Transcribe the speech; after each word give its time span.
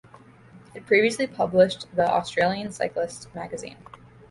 It 0.73 0.87
previously 0.87 1.27
published 1.27 1.85
the 1.95 2.09
"Australian 2.11 2.71
Cyclist" 2.71 3.27
magazine. 3.35 3.77